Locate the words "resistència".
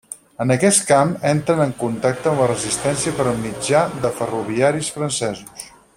2.53-3.13